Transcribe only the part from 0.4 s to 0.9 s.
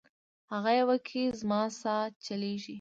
هغه